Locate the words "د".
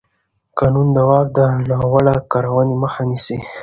0.95-0.97, 1.37-1.39